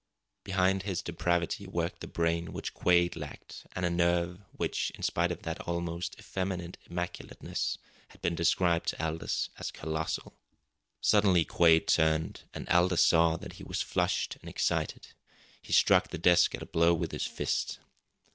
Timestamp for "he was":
13.53-13.83